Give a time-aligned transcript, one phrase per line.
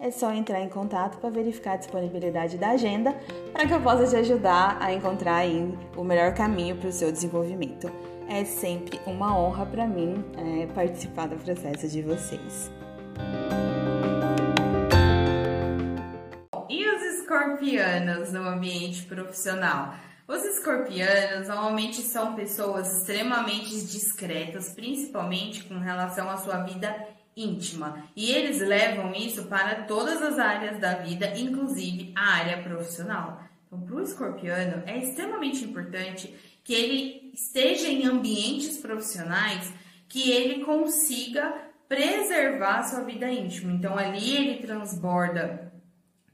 [0.00, 3.14] é só entrar em contato para verificar a disponibilidade da agenda
[3.52, 5.44] para que eu possa te ajudar a encontrar
[5.94, 7.92] o melhor caminho para o seu desenvolvimento.
[8.26, 12.70] É sempre uma honra para mim é, participar do processo de vocês.
[16.68, 19.94] E os escorpianos no ambiente profissional?
[20.26, 26.94] Os escorpianos normalmente são pessoas extremamente discretas, principalmente com relação à sua vida
[27.42, 28.04] íntima.
[28.14, 33.42] E eles levam isso para todas as áreas da vida, inclusive a área profissional.
[33.66, 39.72] Então, para o escorpiano, é extremamente importante que ele esteja em ambientes profissionais
[40.08, 41.54] que ele consiga
[41.88, 43.72] preservar sua vida íntima.
[43.72, 45.72] Então, ali ele transborda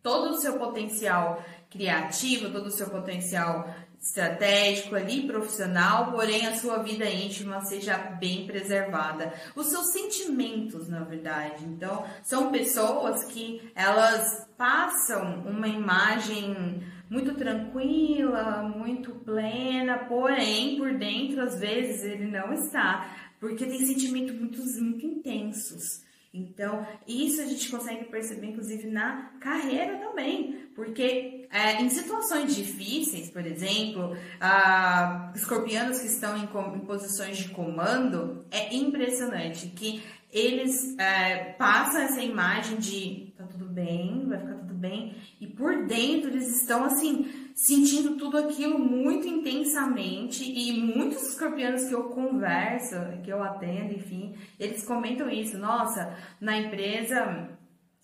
[0.03, 3.69] todo o seu potencial criativo, todo o seu potencial
[4.01, 9.33] estratégico ali, profissional, porém a sua vida íntima seja bem preservada.
[9.55, 11.65] Os seus sentimentos, na verdade.
[11.65, 21.41] Então, são pessoas que elas passam uma imagem muito tranquila, muito plena, porém por dentro
[21.41, 26.05] às vezes ele não está, porque tem sentimentos muito, muito intensos.
[26.35, 33.31] Então, isso a gente consegue perceber, inclusive, na carreira também, porque é, em situações difíceis,
[33.31, 40.03] por exemplo, ah, escorpianos que estão em, em, posições de comando, é impressionante que
[40.33, 45.87] eles é, passam essa imagem de tá tudo bem, vai ficar tudo bem, e por
[45.87, 52.97] dentro eles estão assim sentindo tudo aquilo muito intensamente e muitos escorpianos que eu converso,
[53.25, 55.56] que eu atendo, enfim, eles comentam isso.
[55.56, 57.49] Nossa, na empresa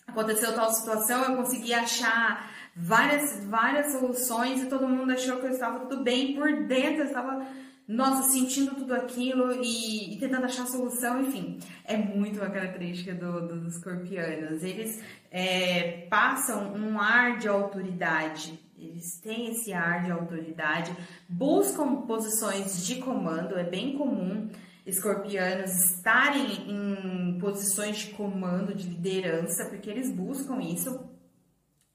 [0.07, 5.51] aconteceu tal situação, eu consegui achar várias, várias soluções e todo mundo achou que eu
[5.51, 6.35] estava tudo bem.
[6.35, 7.45] Por dentro eu estava,
[7.87, 11.59] nossa, sentindo tudo aquilo e, e tentando achar solução, enfim.
[11.85, 14.63] É muito uma característica do, do, dos escorpianos.
[14.63, 15.01] Eles
[15.31, 20.91] é, passam um ar de autoridade eles têm esse ar de autoridade,
[21.29, 24.49] buscam posições de comando, é bem comum
[24.85, 30.99] escorpianos estarem em posições de comando, de liderança, porque eles buscam isso,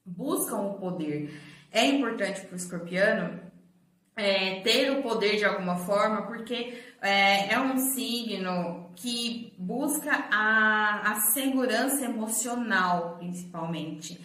[0.05, 1.33] buscam o poder.
[1.71, 3.39] É importante para o escorpiano
[4.15, 11.11] é, ter o poder de alguma forma, porque é, é um signo que busca a,
[11.11, 14.19] a segurança emocional, principalmente.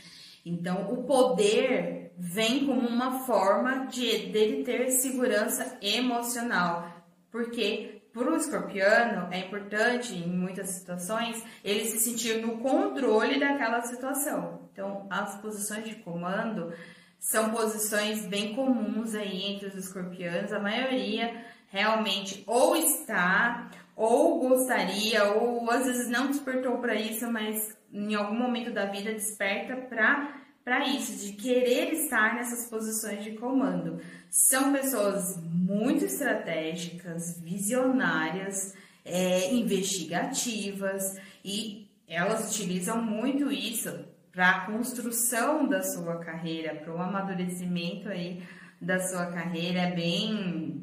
[0.45, 7.04] Então, o poder vem como uma forma de dele ter segurança emocional,
[7.35, 13.81] porque para o escorpiano é importante, em muitas situações, ele se sentir no controle daquela
[13.81, 14.69] situação.
[14.73, 16.73] Então, as posições de comando
[17.19, 20.53] são posições bem comuns aí entre os escorpianos.
[20.53, 27.77] A maioria realmente ou está, ou gostaria, ou às vezes não despertou para isso, mas
[27.93, 33.33] em algum momento da vida desperta para para isso, de querer estar nessas posições de
[33.33, 34.01] comando.
[34.31, 45.69] São pessoas muito estratégicas, visionárias, é, investigativas e elas utilizam muito isso para a construção
[45.69, 48.43] da sua carreira, para o amadurecimento aí
[48.81, 49.81] da sua carreira.
[49.81, 50.83] É bem.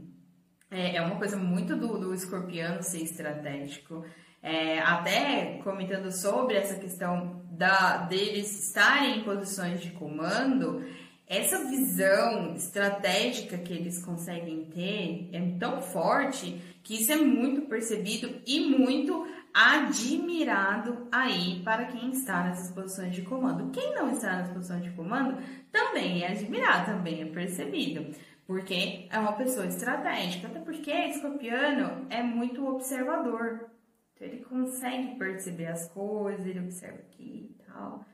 [0.70, 4.06] É, é uma coisa muito do, do escorpiano ser estratégico.
[4.44, 10.84] É, até comentando sobre essa questão da, deles estarem em posições de comando,
[11.28, 18.42] essa visão estratégica que eles conseguem ter é tão forte que isso é muito percebido
[18.48, 23.70] e muito admirado aí para quem está nessas posições de comando.
[23.70, 25.38] Quem não está nas posições de comando
[25.72, 28.08] também é admirado, também é percebido,
[28.48, 33.70] porque é uma pessoa estratégica, até porque escorpiano é muito observador.
[34.22, 38.06] Então ele consegue perceber as coisas, ele observa aqui e tal.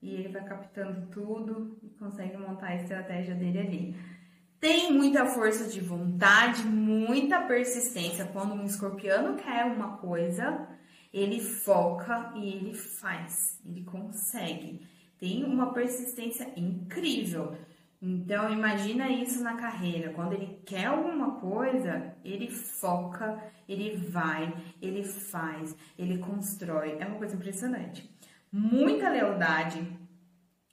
[0.00, 3.96] e ele vai captando tudo e consegue montar a estratégia dele ali.
[4.60, 8.26] Tem muita força de vontade, muita persistência.
[8.26, 10.68] Quando um escorpiano quer uma coisa,
[11.12, 14.86] ele foca e ele faz, ele consegue.
[15.18, 17.56] Tem uma persistência incrível.
[18.08, 20.12] Então imagina isso na carreira.
[20.12, 23.36] Quando ele quer alguma coisa, ele foca,
[23.68, 26.98] ele vai, ele faz, ele constrói.
[27.00, 28.08] É uma coisa impressionante.
[28.52, 29.84] Muita lealdade,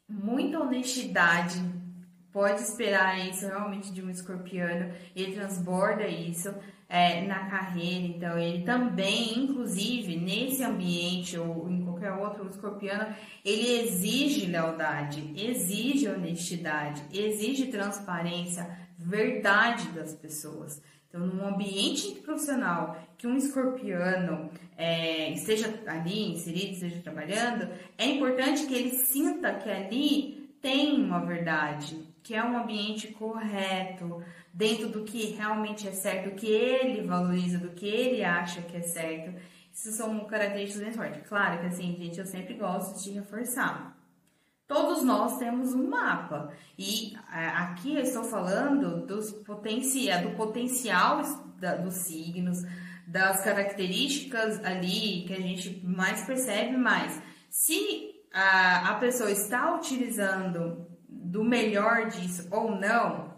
[0.08, 1.60] muita honestidade.
[2.32, 4.94] Pode esperar isso realmente de um escorpiano.
[5.16, 6.54] Ele transborda isso
[6.88, 8.06] é, na carreira.
[8.06, 11.68] Então, ele também, inclusive, nesse ambiente ou
[12.04, 13.16] qualquer outro, o escorpiano,
[13.46, 20.82] ele exige lealdade, exige honestidade, exige transparência, verdade das pessoas.
[21.08, 28.66] Então, num ambiente profissional que um escorpiano é, esteja ali inserido, esteja trabalhando, é importante
[28.66, 35.04] que ele sinta que ali tem uma verdade, que é um ambiente correto, dentro do
[35.04, 39.34] que realmente é certo, do que ele valoriza, do que ele acha que é certo.
[39.74, 41.28] Isso são características bem fortes.
[41.28, 43.98] Claro que assim, gente, eu sempre gosto de reforçar.
[44.68, 51.22] Todos nós temos um mapa e é, aqui eu estou falando dos potencia, do potencial
[51.84, 52.64] dos signos,
[53.06, 57.22] das características ali que a gente mais percebe mais.
[57.50, 63.34] Se a, a pessoa está utilizando do melhor disso ou não,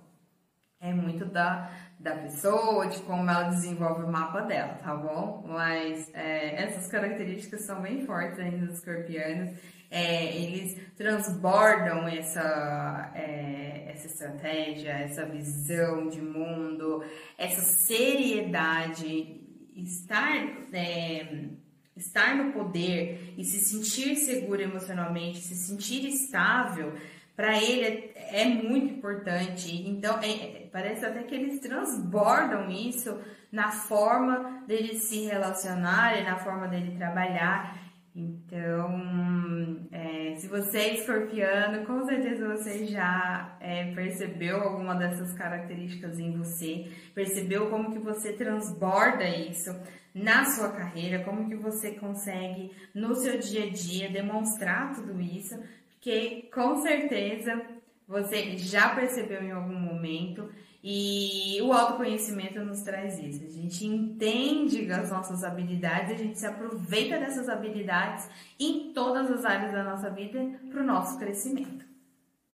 [0.80, 5.44] é muito da, da pessoa, de como ela desenvolve o mapa dela, tá bom?
[5.48, 9.58] Mas é, essas características são bem fortes ainda dos escorpianos.
[9.90, 17.04] É, eles transbordam essa, é, essa estratégia, essa visão de mundo,
[17.38, 19.42] essa seriedade,
[19.76, 20.36] estar,
[20.74, 21.50] é,
[21.96, 26.94] estar no poder e se sentir seguro emocionalmente, se sentir estável,
[27.36, 29.88] para ele é, é, muito importante.
[29.88, 33.20] Então, é, é, parece até que eles transbordam isso
[33.52, 37.78] na forma dele se relacionar e na forma dele trabalhar.
[38.16, 46.18] Então, é, se você é escorpiano, com certeza você já é, percebeu alguma dessas características
[46.18, 49.70] em você, percebeu como que você transborda isso
[50.14, 55.62] na sua carreira, como que você consegue no seu dia a dia demonstrar tudo isso,
[56.06, 57.60] porque com certeza
[58.08, 60.48] você já percebeu em algum momento
[60.84, 63.44] e o autoconhecimento nos traz isso.
[63.44, 68.30] A gente entende as nossas habilidades, a gente se aproveita dessas habilidades
[68.60, 71.84] em todas as áreas da nossa vida para o nosso crescimento.